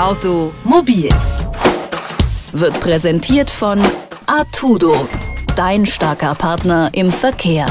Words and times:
Automobil 0.00 1.10
wird 2.52 2.80
präsentiert 2.80 3.50
von 3.50 3.78
Artudo, 4.24 5.06
dein 5.56 5.84
starker 5.84 6.34
Partner 6.34 6.88
im 6.94 7.12
Verkehr. 7.12 7.66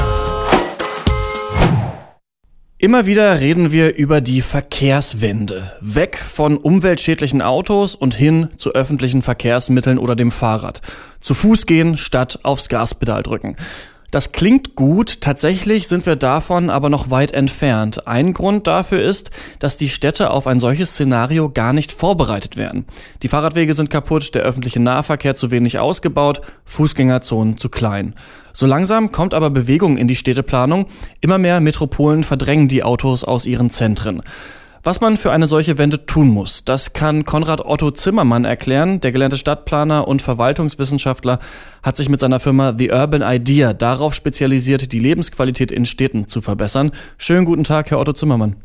Immer 2.78 3.06
wieder 3.06 3.40
reden 3.40 3.72
wir 3.72 3.96
über 3.96 4.20
die 4.20 4.42
Verkehrswende. 4.42 5.72
Weg 5.80 6.18
von 6.18 6.56
umweltschädlichen 6.56 7.42
Autos 7.42 7.96
und 7.96 8.14
hin 8.14 8.50
zu 8.58 8.74
öffentlichen 8.74 9.22
Verkehrsmitteln 9.22 9.98
oder 9.98 10.14
dem 10.14 10.30
Fahrrad. 10.30 10.82
Zu 11.20 11.34
Fuß 11.34 11.66
gehen 11.66 11.96
statt 11.96 12.38
aufs 12.44 12.68
Gaspedal 12.68 13.24
drücken. 13.24 13.56
Das 14.10 14.32
klingt 14.32 14.74
gut, 14.74 15.20
tatsächlich 15.20 15.86
sind 15.86 16.04
wir 16.04 16.16
davon 16.16 16.68
aber 16.68 16.90
noch 16.90 17.10
weit 17.10 17.30
entfernt. 17.32 18.08
Ein 18.08 18.32
Grund 18.32 18.66
dafür 18.66 19.00
ist, 19.00 19.30
dass 19.60 19.76
die 19.76 19.88
Städte 19.88 20.30
auf 20.30 20.46
ein 20.46 20.58
solches 20.58 20.90
Szenario 20.90 21.48
gar 21.50 21.72
nicht 21.72 21.92
vorbereitet 21.92 22.56
werden. 22.56 22.86
Die 23.22 23.28
Fahrradwege 23.28 23.72
sind 23.74 23.90
kaputt, 23.90 24.34
der 24.34 24.42
öffentliche 24.42 24.82
Nahverkehr 24.82 25.36
zu 25.36 25.50
wenig 25.50 25.78
ausgebaut, 25.78 26.40
Fußgängerzonen 26.64 27.56
zu 27.56 27.68
klein. 27.68 28.14
So 28.52 28.66
langsam 28.66 29.12
kommt 29.12 29.32
aber 29.32 29.50
Bewegung 29.50 29.96
in 29.96 30.08
die 30.08 30.16
Städteplanung. 30.16 30.86
Immer 31.20 31.38
mehr 31.38 31.60
Metropolen 31.60 32.24
verdrängen 32.24 32.66
die 32.66 32.82
Autos 32.82 33.22
aus 33.22 33.46
ihren 33.46 33.70
Zentren. 33.70 34.22
Was 34.82 35.02
man 35.02 35.18
für 35.18 35.30
eine 35.30 35.46
solche 35.46 35.76
Wende 35.76 36.06
tun 36.06 36.28
muss, 36.28 36.64
das 36.64 36.94
kann 36.94 37.26
Konrad 37.26 37.62
Otto 37.62 37.90
Zimmermann 37.90 38.46
erklären. 38.46 38.98
Der 39.00 39.12
gelernte 39.12 39.36
Stadtplaner 39.36 40.08
und 40.08 40.22
Verwaltungswissenschaftler 40.22 41.38
hat 41.82 41.98
sich 41.98 42.08
mit 42.08 42.18
seiner 42.18 42.40
Firma 42.40 42.72
The 42.78 42.90
Urban 42.90 43.20
Idea 43.20 43.74
darauf 43.74 44.14
spezialisiert, 44.14 44.90
die 44.92 44.98
Lebensqualität 44.98 45.70
in 45.70 45.84
Städten 45.84 46.28
zu 46.28 46.40
verbessern. 46.40 46.92
Schönen 47.18 47.44
guten 47.44 47.64
Tag, 47.64 47.90
Herr 47.90 47.98
Otto 47.98 48.14
Zimmermann. 48.14 48.56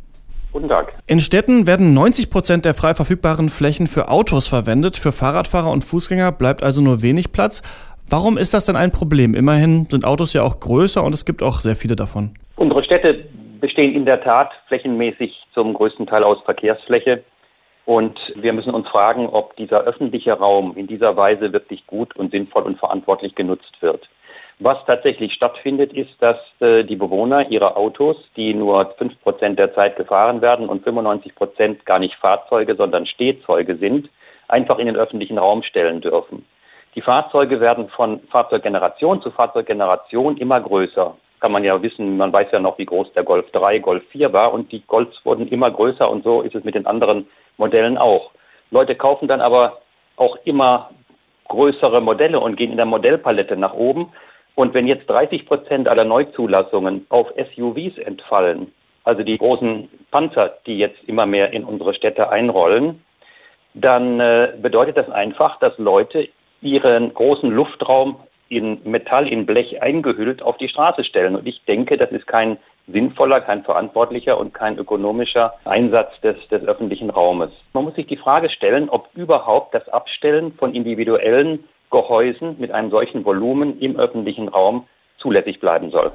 Guten 0.53 0.69
Tag. 0.69 0.93
In 1.05 1.19
Städten 1.19 1.67
werden 1.67 1.93
90 1.93 2.29
Prozent 2.29 2.63
der 2.63 2.75
frei 2.75 2.95
verfügbaren 2.95 3.49
Flächen 3.49 3.85
für 3.85 4.07
Autos 4.07 4.47
verwendet. 4.47 4.95
Für 4.95 5.11
Fahrradfahrer 5.11 5.69
und 5.69 5.83
Fußgänger 5.83 6.31
bleibt 6.31 6.63
also 6.63 6.79
nur 6.79 7.01
wenig 7.01 7.33
Platz. 7.33 7.61
Warum 8.09 8.37
ist 8.37 8.53
das 8.53 8.65
denn 8.65 8.77
ein 8.77 8.91
Problem? 8.91 9.33
Immerhin 9.33 9.85
sind 9.87 10.05
Autos 10.05 10.31
ja 10.31 10.43
auch 10.43 10.61
größer 10.61 11.03
und 11.03 11.13
es 11.13 11.25
gibt 11.25 11.43
auch 11.43 11.59
sehr 11.59 11.75
viele 11.75 11.97
davon. 11.97 12.35
Unsere 12.55 12.85
Städte 12.85 13.25
bestehen 13.59 13.93
in 13.93 14.05
der 14.05 14.21
Tat 14.21 14.51
flächenmäßig 14.67 15.45
zum 15.53 15.73
größten 15.73 16.07
Teil 16.07 16.23
aus 16.23 16.41
Verkehrsfläche. 16.43 17.23
Und 17.85 18.19
wir 18.35 18.53
müssen 18.53 18.73
uns 18.73 18.87
fragen, 18.87 19.27
ob 19.27 19.55
dieser 19.57 19.81
öffentliche 19.81 20.33
Raum 20.33 20.75
in 20.75 20.87
dieser 20.87 21.15
Weise 21.17 21.53
wirklich 21.53 21.85
gut 21.85 22.15
und 22.15 22.31
sinnvoll 22.31 22.63
und 22.63 22.79
verantwortlich 22.79 23.35
genutzt 23.35 23.77
wird. 23.81 24.09
Was 24.59 24.77
tatsächlich 24.85 25.33
stattfindet, 25.33 25.91
ist, 25.91 26.15
dass 26.19 26.37
äh, 26.61 26.83
die 26.83 26.95
Bewohner 26.95 27.51
ihre 27.51 27.75
Autos, 27.75 28.15
die 28.37 28.53
nur 28.53 28.95
5% 28.97 29.55
der 29.55 29.75
Zeit 29.75 29.97
gefahren 29.97 30.41
werden 30.41 30.69
und 30.69 30.85
95% 30.85 31.83
gar 31.83 31.99
nicht 31.99 32.15
Fahrzeuge, 32.15 32.75
sondern 32.75 33.05
Stehzeuge 33.05 33.75
sind, 33.75 34.09
einfach 34.47 34.79
in 34.79 34.85
den 34.85 34.95
öffentlichen 34.95 35.37
Raum 35.37 35.61
stellen 35.61 35.99
dürfen. 35.99 36.45
Die 36.95 37.01
Fahrzeuge 37.01 37.59
werden 37.59 37.89
von 37.89 38.21
Fahrzeuggeneration 38.29 39.21
zu 39.21 39.29
Fahrzeuggeneration 39.29 40.37
immer 40.37 40.61
größer 40.61 41.17
kann 41.45 41.51
man 41.51 41.63
ja 41.63 41.79
wissen, 41.79 42.17
man 42.17 42.33
weiß 42.33 42.47
ja 42.53 42.59
noch, 42.59 42.79
wie 42.79 42.87
groß 42.87 43.13
der 43.13 43.23
Golf 43.23 43.51
3, 43.51 43.77
Golf 43.77 44.03
4 44.09 44.33
war 44.33 44.51
und 44.51 44.71
die 44.71 44.81
Golfs 44.87 45.23
wurden 45.23 45.47
immer 45.47 45.69
größer 45.69 46.09
und 46.09 46.23
so 46.23 46.41
ist 46.41 46.55
es 46.55 46.63
mit 46.63 46.73
den 46.73 46.87
anderen 46.87 47.27
Modellen 47.57 47.99
auch. 47.99 48.31
Leute 48.71 48.95
kaufen 48.95 49.27
dann 49.27 49.41
aber 49.41 49.79
auch 50.15 50.39
immer 50.43 50.89
größere 51.47 52.01
Modelle 52.01 52.39
und 52.39 52.55
gehen 52.55 52.71
in 52.71 52.77
der 52.77 52.87
Modellpalette 52.87 53.57
nach 53.57 53.75
oben. 53.75 54.11
Und 54.55 54.73
wenn 54.73 54.87
jetzt 54.87 55.07
30 55.07 55.45
Prozent 55.45 55.87
aller 55.87 56.03
Neuzulassungen 56.03 57.05
auf 57.09 57.27
SUVs 57.37 57.99
entfallen, 57.99 58.73
also 59.03 59.21
die 59.21 59.37
großen 59.37 59.87
Panzer, 60.09 60.57
die 60.65 60.79
jetzt 60.79 60.97
immer 61.05 61.27
mehr 61.27 61.53
in 61.53 61.63
unsere 61.63 61.93
Städte 61.93 62.31
einrollen, 62.31 63.05
dann 63.75 64.19
äh, 64.19 64.53
bedeutet 64.59 64.97
das 64.97 65.11
einfach, 65.11 65.59
dass 65.59 65.77
Leute 65.77 66.27
ihren 66.63 67.13
großen 67.13 67.51
Luftraum 67.51 68.15
in 68.49 68.79
Metall, 68.83 69.27
in 69.27 69.45
Blech 69.45 69.81
eingehüllt 69.81 70.41
auf 70.41 70.57
die 70.57 70.69
Straße 70.69 71.03
stellen. 71.03 71.35
Und 71.35 71.47
ich 71.47 71.63
denke, 71.65 71.97
das 71.97 72.11
ist 72.11 72.27
kein 72.27 72.57
sinnvoller, 72.87 73.41
kein 73.41 73.63
verantwortlicher 73.63 74.37
und 74.37 74.53
kein 74.53 74.77
ökonomischer 74.77 75.55
Einsatz 75.65 76.19
des, 76.21 76.35
des 76.49 76.63
öffentlichen 76.63 77.09
Raumes. 77.09 77.49
Man 77.73 77.83
muss 77.83 77.95
sich 77.95 78.07
die 78.07 78.17
Frage 78.17 78.49
stellen, 78.49 78.89
ob 78.89 79.09
überhaupt 79.15 79.73
das 79.73 79.89
Abstellen 79.89 80.53
von 80.53 80.73
individuellen 80.73 81.63
Gehäusen 81.89 82.55
mit 82.59 82.71
einem 82.71 82.91
solchen 82.91 83.25
Volumen 83.25 83.79
im 83.79 83.95
öffentlichen 83.95 84.49
Raum 84.49 84.87
zulässig 85.17 85.59
bleiben 85.59 85.91
soll. 85.91 86.11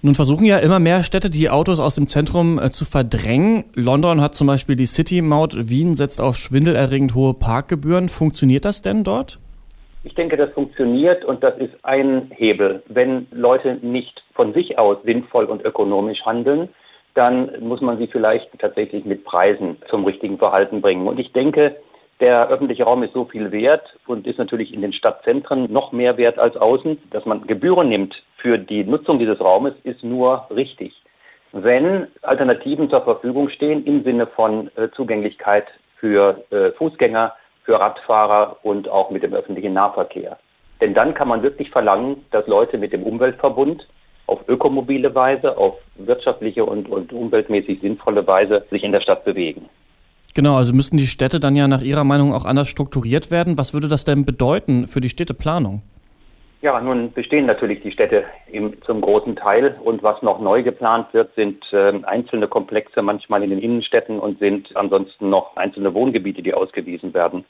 Nun 0.00 0.14
versuchen 0.14 0.44
ja 0.44 0.58
immer 0.58 0.78
mehr 0.78 1.02
Städte, 1.02 1.28
die 1.28 1.50
Autos 1.50 1.80
aus 1.80 1.96
dem 1.96 2.06
Zentrum 2.06 2.60
äh, 2.60 2.70
zu 2.70 2.84
verdrängen. 2.84 3.64
London 3.74 4.20
hat 4.20 4.36
zum 4.36 4.46
Beispiel 4.46 4.76
die 4.76 4.86
City-Maut, 4.86 5.68
Wien 5.68 5.96
setzt 5.96 6.20
auf 6.20 6.36
schwindelerregend 6.36 7.16
hohe 7.16 7.34
Parkgebühren. 7.34 8.08
Funktioniert 8.08 8.64
das 8.64 8.80
denn 8.80 9.02
dort? 9.02 9.40
Ich 10.08 10.14
denke, 10.14 10.38
das 10.38 10.52
funktioniert 10.52 11.22
und 11.26 11.44
das 11.44 11.58
ist 11.58 11.74
ein 11.82 12.30
Hebel. 12.34 12.82
Wenn 12.88 13.26
Leute 13.30 13.78
nicht 13.82 14.24
von 14.32 14.54
sich 14.54 14.78
aus 14.78 14.96
sinnvoll 15.04 15.44
und 15.44 15.62
ökonomisch 15.62 16.24
handeln, 16.24 16.70
dann 17.12 17.50
muss 17.60 17.82
man 17.82 17.98
sie 17.98 18.06
vielleicht 18.06 18.58
tatsächlich 18.58 19.04
mit 19.04 19.26
Preisen 19.26 19.76
zum 19.90 20.06
richtigen 20.06 20.38
Verhalten 20.38 20.80
bringen. 20.80 21.06
Und 21.06 21.20
ich 21.20 21.32
denke, 21.32 21.76
der 22.20 22.48
öffentliche 22.48 22.84
Raum 22.84 23.02
ist 23.02 23.12
so 23.12 23.26
viel 23.26 23.52
wert 23.52 23.98
und 24.06 24.26
ist 24.26 24.38
natürlich 24.38 24.72
in 24.72 24.80
den 24.80 24.94
Stadtzentren 24.94 25.70
noch 25.70 25.92
mehr 25.92 26.16
wert 26.16 26.38
als 26.38 26.56
außen. 26.56 26.96
Dass 27.10 27.26
man 27.26 27.46
Gebühren 27.46 27.90
nimmt 27.90 28.22
für 28.38 28.56
die 28.56 28.84
Nutzung 28.84 29.18
dieses 29.18 29.38
Raumes, 29.42 29.74
ist 29.84 30.02
nur 30.02 30.46
richtig. 30.48 30.94
Wenn 31.52 32.06
Alternativen 32.22 32.88
zur 32.88 33.02
Verfügung 33.02 33.50
stehen 33.50 33.84
im 33.84 34.02
Sinne 34.04 34.26
von 34.26 34.70
äh, 34.74 34.88
Zugänglichkeit 34.88 35.66
für 35.96 36.44
äh, 36.50 36.70
Fußgänger, 36.70 37.34
für 37.68 37.78
Radfahrer 37.78 38.56
und 38.62 38.88
auch 38.88 39.10
mit 39.10 39.22
dem 39.22 39.34
öffentlichen 39.34 39.74
Nahverkehr. 39.74 40.38
Denn 40.80 40.94
dann 40.94 41.12
kann 41.12 41.28
man 41.28 41.42
wirklich 41.42 41.70
verlangen, 41.70 42.24
dass 42.30 42.46
Leute 42.46 42.78
mit 42.78 42.94
dem 42.94 43.02
Umweltverbund 43.02 43.86
auf 44.26 44.40
ökomobile 44.48 45.14
Weise, 45.14 45.58
auf 45.58 45.74
wirtschaftliche 45.96 46.64
und, 46.64 46.88
und 46.88 47.12
umweltmäßig 47.12 47.82
sinnvolle 47.82 48.26
Weise 48.26 48.64
sich 48.70 48.82
in 48.82 48.92
der 48.92 49.02
Stadt 49.02 49.26
bewegen. 49.26 49.68
Genau, 50.32 50.56
also 50.56 50.72
müssten 50.72 50.96
die 50.96 51.06
Städte 51.06 51.40
dann 51.40 51.56
ja 51.56 51.68
nach 51.68 51.82
Ihrer 51.82 52.04
Meinung 52.04 52.32
auch 52.32 52.46
anders 52.46 52.68
strukturiert 52.68 53.30
werden. 53.30 53.58
Was 53.58 53.74
würde 53.74 53.88
das 53.88 54.06
denn 54.06 54.24
bedeuten 54.24 54.86
für 54.86 55.02
die 55.02 55.10
Städteplanung? 55.10 55.82
Ja, 56.60 56.80
nun 56.80 57.12
bestehen 57.12 57.46
natürlich 57.46 57.82
die 57.82 57.92
Städte 57.92 58.24
im, 58.50 58.82
zum 58.82 59.00
großen 59.00 59.36
Teil 59.36 59.78
und 59.84 60.02
was 60.02 60.22
noch 60.22 60.40
neu 60.40 60.64
geplant 60.64 61.06
wird, 61.12 61.32
sind 61.36 61.64
äh, 61.72 61.92
einzelne 62.02 62.48
Komplexe 62.48 63.00
manchmal 63.02 63.44
in 63.44 63.50
den 63.50 63.60
Innenstädten 63.60 64.18
und 64.18 64.40
sind 64.40 64.76
ansonsten 64.76 65.30
noch 65.30 65.56
einzelne 65.56 65.94
Wohngebiete, 65.94 66.42
die 66.42 66.54
ausgewiesen 66.54 67.14
werden. 67.14 67.44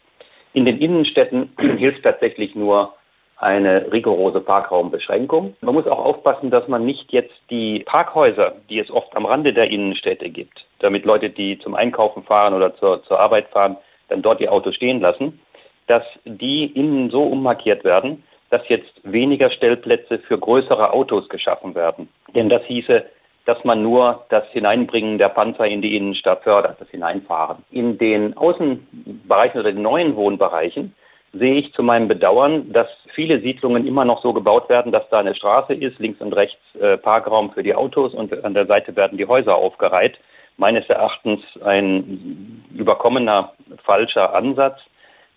In 0.53 0.67
den 0.67 0.79
Innenstädten 0.79 1.53
hilft 1.59 2.03
tatsächlich 2.03 2.55
nur 2.55 2.93
eine 3.39 3.91
rigorose 3.91 4.43
Parkraumbeschränkung. 4.43 5.57
Man 5.63 5.75
muss 5.75 5.87
auch 5.87 6.05
aufpassen, 6.05 6.51
dass 6.51 6.69
man 6.69 6.85
nicht 6.85 7.11
jetzt 7.11 7.35
die 7.49 7.81
Parkhäuser, 7.81 8.57
die 8.69 8.79
es 8.79 8.91
oft 8.91 9.17
am 9.17 9.25
Rande 9.25 9.55
der 9.55 9.71
Innenstädte 9.71 10.29
gibt, 10.29 10.67
damit 10.81 11.07
Leute, 11.07 11.31
die 11.31 11.59
zum 11.59 11.75
Einkaufen 11.75 12.25
fahren 12.25 12.53
oder 12.53 12.77
zur, 12.77 13.03
zur 13.05 13.21
Arbeit 13.21 13.49
fahren, 13.49 13.79
dann 14.09 14.21
dort 14.21 14.41
die 14.41 14.51
Autos 14.51 14.75
stehen 14.75 15.01
lassen, 15.01 15.41
dass 15.87 16.03
die 16.27 16.67
innen 16.67 17.09
so 17.09 17.23
ummarkiert 17.23 17.85
werden, 17.85 18.23
dass 18.51 18.63
jetzt 18.69 18.93
weniger 19.03 19.51
Stellplätze 19.51 20.19
für 20.19 20.39
größere 20.39 20.93
Autos 20.93 21.29
geschaffen 21.29 21.75
werden. 21.75 22.09
Denn 22.35 22.49
das 22.49 22.63
hieße, 22.65 23.05
dass 23.45 23.65
man 23.65 23.83
nur 23.83 24.27
das 24.29 24.45
Hineinbringen 24.51 25.19
der 25.19 25.31
Panzer 25.31 25.67
in 25.67 25.81
die 25.81 25.97
Innenstadt 25.97 26.43
fördert, 26.43 26.81
das 26.81 26.89
Hineinfahren. 26.91 27.65
In 27.71 27.97
den 27.97 28.37
Außenbereichen 28.37 29.61
oder 29.61 29.73
den 29.73 29.83
neuen 29.83 30.17
Wohnbereichen 30.17 30.95
sehe 31.33 31.55
ich 31.55 31.73
zu 31.73 31.83
meinem 31.83 32.09
Bedauern, 32.09 32.73
dass 32.73 32.89
viele 33.15 33.41
Siedlungen 33.41 33.87
immer 33.87 34.05
noch 34.05 34.23
so 34.23 34.33
gebaut 34.33 34.69
werden, 34.69 34.93
dass 34.93 35.09
da 35.11 35.21
eine 35.21 35.35
Straße 35.35 35.75
ist, 35.75 35.99
links 35.99 36.21
und 36.21 36.35
rechts 36.35 36.61
äh, 36.81 36.97
Parkraum 36.97 37.51
für 37.53 37.63
die 37.63 37.75
Autos 37.75 38.15
und 38.15 38.45
an 38.45 38.55
der 38.55 38.67
Seite 38.67 38.97
werden 38.97 39.19
die 39.19 39.27
Häuser 39.27 39.55
aufgereiht. 39.55 40.19
Meines 40.57 40.89
Erachtens 40.89 41.41
ein 41.65 42.65
überkommener 42.75 43.53
falscher 43.85 44.35
Ansatz. 44.35 44.81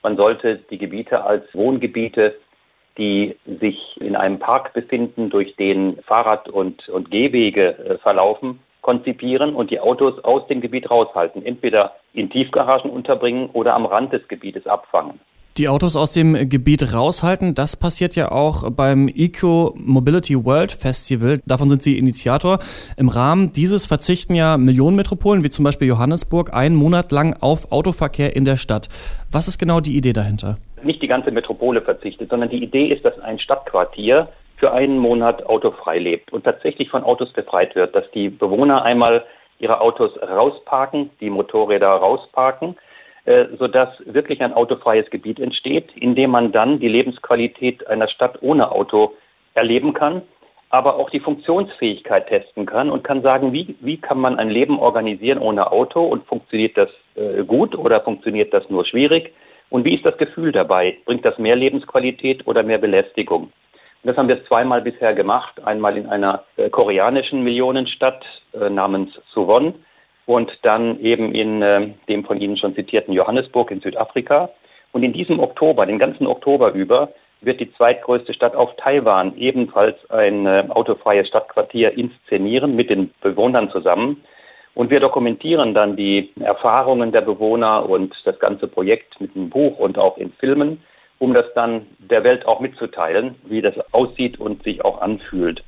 Man 0.04 0.18
sollte 0.18 0.58
die 0.70 0.78
Gebiete 0.78 1.24
als 1.24 1.44
Wohngebiete 1.54 2.36
die 2.98 3.38
sich 3.60 3.98
in 4.00 4.16
einem 4.16 4.40
Park 4.40 4.74
befinden, 4.74 5.30
durch 5.30 5.56
den 5.56 5.98
Fahrrad- 6.06 6.50
und, 6.50 6.90
und 6.90 7.12
Gehwege 7.12 7.78
äh, 7.78 7.98
verlaufen, 7.98 8.60
konzipieren 8.82 9.56
und 9.56 9.72
die 9.72 9.80
Autos 9.80 10.24
aus 10.24 10.48
dem 10.48 10.62
Gebiet 10.62 10.90
raushalten. 10.90 11.46
Entweder 11.46 11.96
in 12.14 12.30
Tiefgaragen 12.30 12.92
unterbringen 12.92 13.50
oder 13.54 13.76
am 13.76 13.86
Rand 13.86 14.14
des 14.14 14.28
Gebietes 14.28 14.66
abfangen. 14.68 15.20
Die 15.58 15.68
Autos 15.68 15.98
aus 15.98 16.14
dem 16.14 16.48
Gebiet 16.48 16.94
raushalten, 16.94 17.56
das 17.56 17.76
passiert 17.76 18.16
ja 18.16 18.32
auch 18.32 18.72
beim 18.72 19.10
Eco 19.10 19.74
Mobility 19.78 20.46
World 20.46 20.72
Festival. 20.72 21.42
Davon 21.46 21.68
sind 21.68 21.84
Sie 21.84 21.98
Initiator. 21.98 22.60
Im 22.96 23.10
Rahmen 23.10 23.52
dieses 23.52 23.86
verzichten 23.86 24.34
ja 24.34 24.58
Millionenmetropolen, 24.58 25.44
wie 25.44 25.50
zum 25.50 25.66
Beispiel 25.66 25.90
Johannesburg, 25.90 26.54
einen 26.54 26.76
Monat 26.76 27.12
lang 27.12 27.36
auf 27.42 27.74
Autoverkehr 27.74 28.34
in 28.34 28.46
der 28.46 28.56
Stadt. 28.56 28.88
Was 29.30 29.50
ist 29.50 29.58
genau 29.58 29.82
die 29.82 29.98
Idee 29.98 30.14
dahinter? 30.14 30.58
Nicht 30.84 31.02
die 31.02 31.08
ganze 31.08 31.32
Metropole 31.32 31.82
verzichtet, 31.82 32.30
sondern 32.30 32.50
die 32.50 32.64
Idee 32.64 32.88
ist, 32.88 33.06
dass 33.06 33.20
ein 33.20 33.40
Stadtquartier 33.40 34.30
für 34.58 34.72
einen 34.72 35.00
Monat 35.00 35.46
autofrei 35.48 35.98
lebt 35.98 36.32
und 36.32 36.44
tatsächlich 36.44 36.90
von 36.90 37.04
Autos 37.04 37.34
befreit 37.34 37.76
wird, 37.76 37.96
dass 37.96 38.10
die 38.12 38.30
Bewohner 38.30 38.84
einmal 38.84 39.26
ihre 39.60 39.82
Autos 39.82 40.12
rausparken, 40.22 41.10
die 41.20 41.30
Motorräder 41.30 41.88
rausparken, 41.88 42.78
äh, 43.26 43.46
sodass 43.58 43.90
wirklich 44.06 44.42
ein 44.42 44.54
autofreies 44.54 45.10
Gebiet 45.10 45.40
entsteht, 45.40 45.96
in 45.96 46.16
dem 46.16 46.32
man 46.32 46.52
dann 46.52 46.80
die 46.80 46.90
Lebensqualität 46.90 47.88
einer 47.88 48.08
Stadt 48.08 48.40
ohne 48.42 48.72
Auto 48.72 49.14
erleben 49.54 49.94
kann, 49.94 50.22
aber 50.70 50.96
auch 50.96 51.10
die 51.10 51.20
Funktionsfähigkeit 51.20 52.28
testen 52.28 52.66
kann 52.66 52.90
und 52.90 53.04
kann 53.04 53.22
sagen, 53.22 53.54
wie, 53.54 53.76
wie 53.80 53.98
kann 53.98 54.20
man 54.20 54.40
ein 54.40 54.50
Leben 54.50 54.80
organisieren 54.80 55.40
ohne 55.40 55.72
Auto 55.72 56.04
und 56.04 56.26
funktioniert 56.26 56.78
das 56.78 56.90
äh, 57.16 57.44
gut 57.44 57.76
oder 57.76 58.02
funktioniert 58.02 58.54
das 58.54 58.70
nur 58.70 58.86
schwierig 58.86 59.34
und 59.72 59.86
wie 59.86 59.96
ist 59.96 60.06
das 60.06 60.18
Gefühl 60.18 60.52
dabei? 60.52 60.98
Bringt 61.06 61.26
das 61.26 61.40
mehr 61.40 61.56
Lebensqualität 61.56 62.46
oder 62.46 62.62
mehr 62.62 62.78
Belästigung? 62.78 63.44
Und 63.44 63.52
das 64.04 64.18
haben 64.18 64.28
wir 64.28 64.46
zweimal 64.46 64.82
bisher 64.82 65.14
gemacht, 65.14 65.64
einmal 65.64 65.98
in 65.98 66.08
einer 66.08 66.44
äh, 66.58 66.70
koreanischen 66.70 67.44
Millionenstadt 67.44 68.24
äh, 68.54 68.70
namens 68.70 69.12
Suwon 69.34 69.76
und 70.26 70.52
dann 70.64 71.00
eben 71.00 71.34
in 71.34 71.62
äh, 71.62 71.88
dem 72.10 72.26
von 72.26 72.42
Ihnen 72.42 72.58
schon 72.58 72.76
zitierten 72.76 73.14
Johannesburg 73.14 73.72
in 73.72 73.80
Südafrika. 73.80 74.50
Und 74.92 75.04
in 75.04 75.14
diesem 75.14 75.40
Oktober, 75.40 75.86
den 75.86 76.00
ganzen 76.00 76.28
Oktober 76.28 76.74
über, 76.74 77.14
wird 77.40 77.62
die 77.62 77.74
zweitgrößte 77.74 78.34
Stadt 78.34 78.56
auf 78.56 78.76
Taiwan 78.76 79.38
ebenfalls 79.38 79.98
ein 80.10 80.46
äh, 80.48 80.66
autofreies 80.68 81.30
Stadtquartier 81.30 81.98
inszenieren 81.98 82.76
mit 82.76 82.90
den 82.90 83.12
Bewohnern 83.22 83.72
zusammen. 83.72 84.22
Und 84.74 84.90
wir 84.90 85.00
dokumentieren 85.00 85.74
dann 85.74 85.96
die 85.96 86.32
Erfahrungen 86.40 87.12
der 87.12 87.22
Bewohner 87.22 87.88
und 87.90 88.16
das 88.24 88.40
ganze 88.40 88.68
Projekt 88.68 89.20
mit 89.20 89.36
einem 89.36 89.50
Buch 89.50 89.78
und 89.78 89.98
auch 89.98 90.18
in 90.18 90.32
Filmen, 90.34 90.82
um 91.20 91.34
das 91.34 91.46
dann 91.54 91.88
der 92.00 92.24
Welt 92.24 92.46
auch 92.46 92.62
mitzuteilen, 92.62 93.36
wie 93.44 93.62
das 93.62 93.76
aussieht 93.92 94.40
und 94.40 94.64
sich 94.64 94.84
auch 94.84 95.02
anfühlt. 95.02 95.64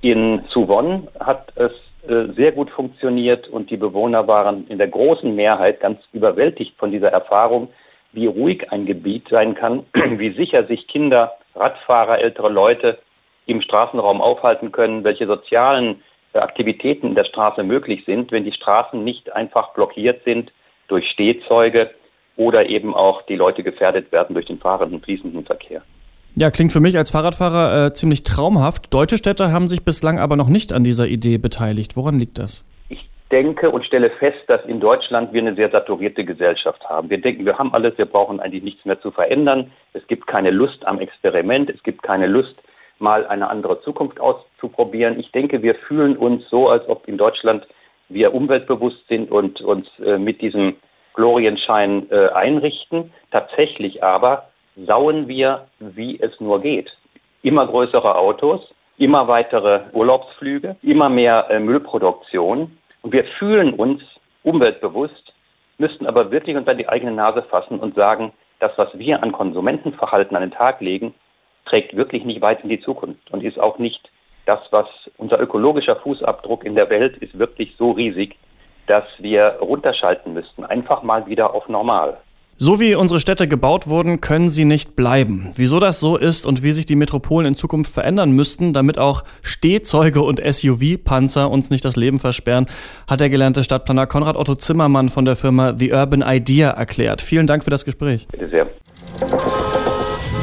In 0.00 0.44
Suwon 0.48 1.08
hat 1.20 1.52
es 1.54 1.70
äh, 2.08 2.32
sehr 2.34 2.50
gut 2.50 2.70
funktioniert 2.70 3.46
und 3.48 3.70
die 3.70 3.76
Bewohner 3.76 4.26
waren 4.26 4.66
in 4.66 4.78
der 4.78 4.88
großen 4.88 5.32
Mehrheit 5.34 5.78
ganz 5.78 6.00
überwältigt 6.12 6.74
von 6.76 6.90
dieser 6.90 7.12
Erfahrung, 7.12 7.68
wie 8.12 8.26
ruhig 8.26 8.72
ein 8.72 8.86
Gebiet 8.86 9.28
sein 9.30 9.54
kann, 9.54 9.86
wie 9.94 10.32
sicher 10.32 10.66
sich 10.66 10.88
Kinder, 10.88 11.32
Radfahrer, 11.54 12.18
ältere 12.18 12.48
Leute 12.48 12.98
im 13.46 13.62
Straßenraum 13.62 14.20
aufhalten 14.20 14.72
können, 14.72 15.04
welche 15.04 15.26
sozialen 15.26 16.02
Aktivitäten 16.40 17.08
in 17.08 17.14
der 17.14 17.24
Straße 17.24 17.62
möglich 17.62 18.04
sind, 18.06 18.32
wenn 18.32 18.44
die 18.44 18.52
Straßen 18.52 19.02
nicht 19.04 19.32
einfach 19.34 19.74
blockiert 19.74 20.24
sind 20.24 20.52
durch 20.88 21.08
Stehzeuge 21.10 21.90
oder 22.36 22.66
eben 22.66 22.94
auch 22.94 23.22
die 23.22 23.36
Leute 23.36 23.62
gefährdet 23.62 24.10
werden 24.12 24.34
durch 24.34 24.46
den 24.46 24.58
fahrenden, 24.58 25.02
fließenden 25.02 25.44
Verkehr. 25.44 25.82
Ja, 26.34 26.50
klingt 26.50 26.72
für 26.72 26.80
mich 26.80 26.96
als 26.96 27.10
Fahrradfahrer 27.10 27.86
äh, 27.86 27.92
ziemlich 27.92 28.24
traumhaft. 28.24 28.92
Deutsche 28.94 29.18
Städte 29.18 29.52
haben 29.52 29.68
sich 29.68 29.84
bislang 29.84 30.18
aber 30.18 30.36
noch 30.36 30.48
nicht 30.48 30.72
an 30.72 30.82
dieser 30.82 31.06
Idee 31.06 31.36
beteiligt. 31.36 31.94
Woran 31.94 32.18
liegt 32.18 32.38
das? 32.38 32.64
Ich 32.88 33.06
denke 33.30 33.70
und 33.70 33.84
stelle 33.84 34.08
fest, 34.08 34.38
dass 34.46 34.64
in 34.64 34.80
Deutschland 34.80 35.34
wir 35.34 35.42
eine 35.42 35.54
sehr 35.54 35.70
saturierte 35.70 36.24
Gesellschaft 36.24 36.82
haben. 36.88 37.10
Wir 37.10 37.20
denken, 37.20 37.44
wir 37.44 37.58
haben 37.58 37.74
alles, 37.74 37.98
wir 37.98 38.06
brauchen 38.06 38.40
eigentlich 38.40 38.62
nichts 38.62 38.86
mehr 38.86 38.98
zu 38.98 39.10
verändern. 39.10 39.72
Es 39.92 40.06
gibt 40.06 40.26
keine 40.26 40.50
Lust 40.50 40.86
am 40.86 41.00
Experiment, 41.00 41.68
es 41.68 41.82
gibt 41.82 42.02
keine 42.02 42.26
Lust, 42.26 42.54
mal 43.02 43.26
eine 43.26 43.50
andere 43.50 43.82
Zukunft 43.82 44.20
auszuprobieren. 44.20 45.18
Ich 45.20 45.32
denke, 45.32 45.62
wir 45.62 45.74
fühlen 45.74 46.16
uns 46.16 46.48
so, 46.48 46.68
als 46.68 46.88
ob 46.88 47.06
in 47.08 47.18
Deutschland 47.18 47.66
wir 48.08 48.34
umweltbewusst 48.34 49.06
sind 49.08 49.30
und 49.30 49.60
uns 49.60 49.88
äh, 50.04 50.18
mit 50.18 50.40
diesem 50.40 50.76
Glorienschein 51.14 52.10
äh, 52.10 52.28
einrichten. 52.28 53.12
Tatsächlich 53.30 54.02
aber 54.02 54.48
sauen 54.76 55.28
wir, 55.28 55.66
wie 55.78 56.18
es 56.20 56.40
nur 56.40 56.60
geht. 56.60 56.90
Immer 57.42 57.66
größere 57.66 58.16
Autos, 58.16 58.60
immer 58.98 59.28
weitere 59.28 59.80
Urlaubsflüge, 59.92 60.76
immer 60.82 61.08
mehr 61.08 61.46
äh, 61.50 61.58
Müllproduktion. 61.58 62.78
Und 63.02 63.12
wir 63.12 63.24
fühlen 63.38 63.74
uns 63.74 64.02
umweltbewusst, 64.42 65.34
müssten 65.78 66.06
aber 66.06 66.30
wirklich 66.30 66.56
unter 66.56 66.74
die 66.74 66.88
eigene 66.88 67.12
Nase 67.12 67.42
fassen 67.42 67.78
und 67.78 67.94
sagen, 67.94 68.32
das, 68.60 68.72
was 68.76 68.96
wir 68.96 69.22
an 69.22 69.32
Konsumentenverhalten 69.32 70.36
an 70.36 70.42
den 70.42 70.52
Tag 70.52 70.80
legen, 70.80 71.14
trägt 71.64 71.96
wirklich 71.96 72.24
nicht 72.24 72.40
weit 72.40 72.62
in 72.62 72.68
die 72.68 72.80
Zukunft 72.80 73.30
und 73.30 73.42
ist 73.42 73.58
auch 73.58 73.78
nicht 73.78 74.10
das, 74.46 74.60
was 74.70 74.86
unser 75.18 75.40
ökologischer 75.40 75.96
Fußabdruck 75.96 76.64
in 76.64 76.74
der 76.74 76.90
Welt 76.90 77.16
ist 77.18 77.38
wirklich 77.38 77.74
so 77.78 77.92
riesig, 77.92 78.36
dass 78.86 79.04
wir 79.18 79.58
runterschalten 79.60 80.34
müssten, 80.34 80.64
einfach 80.64 81.02
mal 81.02 81.26
wieder 81.26 81.54
auf 81.54 81.68
normal. 81.68 82.18
So 82.58 82.78
wie 82.78 82.94
unsere 82.94 83.18
Städte 83.18 83.48
gebaut 83.48 83.88
wurden, 83.88 84.20
können 84.20 84.50
sie 84.50 84.64
nicht 84.64 84.94
bleiben. 84.94 85.52
Wieso 85.56 85.80
das 85.80 85.98
so 85.98 86.16
ist 86.16 86.46
und 86.46 86.62
wie 86.62 86.70
sich 86.72 86.86
die 86.86 86.94
Metropolen 86.94 87.46
in 87.46 87.56
Zukunft 87.56 87.92
verändern 87.92 88.30
müssten, 88.30 88.72
damit 88.72 88.98
auch 88.98 89.24
Stehzeuge 89.42 90.22
und 90.22 90.40
SUV-Panzer 90.40 91.50
uns 91.50 91.70
nicht 91.70 91.84
das 91.84 91.96
Leben 91.96 92.20
versperren, 92.20 92.66
hat 93.08 93.20
der 93.20 93.30
gelernte 93.30 93.64
Stadtplaner 93.64 94.06
Konrad 94.06 94.36
Otto 94.36 94.54
Zimmermann 94.54 95.08
von 95.08 95.24
der 95.24 95.34
Firma 95.34 95.74
The 95.76 95.92
Urban 95.92 96.22
Idea 96.24 96.70
erklärt. 96.70 97.20
Vielen 97.20 97.48
Dank 97.48 97.64
für 97.64 97.70
das 97.70 97.84
Gespräch. 97.84 98.28
Bitte 98.28 98.48
sehr. 98.48 98.68